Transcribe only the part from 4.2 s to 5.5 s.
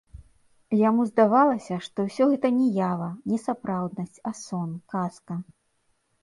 а сон, казка.